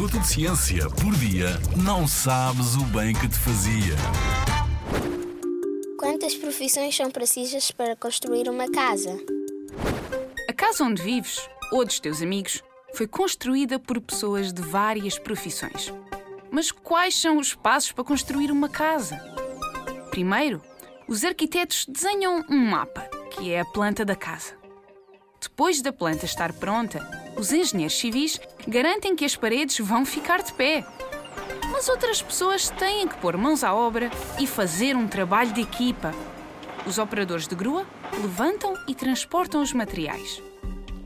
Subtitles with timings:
[0.00, 3.94] minuto de ciência por dia, não sabes o bem que te fazia.
[5.98, 9.14] Quantas profissões são precisas para construir uma casa?
[10.48, 12.62] A casa onde vives, ou dos teus amigos,
[12.94, 15.92] foi construída por pessoas de várias profissões.
[16.50, 19.18] Mas quais são os passos para construir uma casa?
[20.10, 20.62] Primeiro,
[21.06, 24.54] os arquitetos desenham um mapa, que é a planta da casa.
[25.42, 30.52] Depois da planta estar pronta, os engenheiros civis garantem que as paredes vão ficar de
[30.52, 30.84] pé.
[31.72, 36.12] Mas outras pessoas têm que pôr mãos à obra e fazer um trabalho de equipa.
[36.86, 37.86] Os operadores de grua
[38.20, 40.42] levantam e transportam os materiais.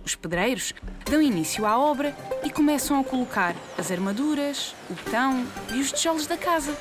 [0.05, 0.75] Os pedreiros
[1.09, 6.27] dão início à obra e começam a colocar as armaduras, o betão e os tijolos
[6.27, 6.77] da casa.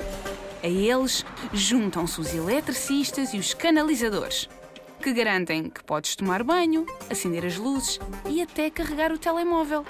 [0.62, 4.50] A eles juntam-se os eletricistas e os canalizadores,
[5.04, 9.86] que garantem que podes tomar banho, acender as luzes e até carregar o telemóvel.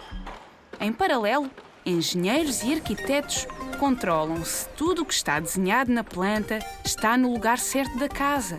[0.79, 1.51] Em paralelo,
[1.85, 3.45] engenheiros e arquitetos
[3.79, 8.57] controlam se tudo o que está desenhado na planta está no lugar certo da casa.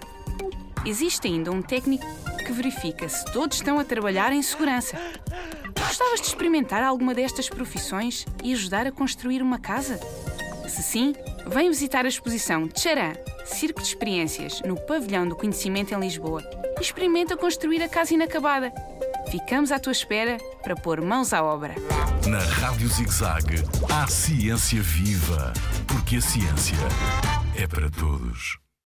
[0.86, 2.06] Existe ainda um técnico
[2.47, 4.97] que verifica se todos estão a trabalhar em segurança.
[5.77, 9.98] Gostavas de experimentar alguma destas profissões e ajudar a construir uma casa?
[10.66, 11.14] Se sim,
[11.46, 13.12] vem visitar a exposição Tcharam,
[13.44, 16.42] Circo de Experiências, no Pavilhão do Conhecimento em Lisboa
[16.78, 18.72] e experimenta construir a casa inacabada.
[19.30, 21.74] Ficamos à tua espera para pôr mãos à obra.
[22.26, 25.52] Na Rádio ZigZag, há ciência viva,
[25.86, 26.76] porque a ciência
[27.56, 28.63] é para todos.